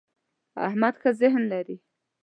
[0.67, 1.77] احمد ښه ذهن لري.